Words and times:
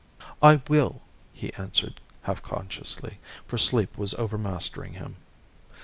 "I 0.41 0.63
will!" 0.67 1.03
he 1.31 1.53
answered, 1.53 2.01
half 2.23 2.37
unconsciously, 2.43 3.19
for 3.45 3.59
sleep 3.59 3.99
was 3.99 4.15
overmastering 4.15 4.93
him. 4.93 5.17